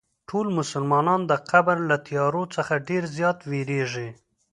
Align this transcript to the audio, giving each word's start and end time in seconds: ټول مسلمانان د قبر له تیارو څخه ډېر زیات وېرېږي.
ټول 0.29 0.47
مسلمانان 0.59 1.21
د 1.31 1.33
قبر 1.51 1.77
له 1.89 1.95
تیارو 2.07 2.43
څخه 2.55 2.73
ډېر 2.87 3.03
زیات 3.15 3.39
وېرېږي. 3.49 4.09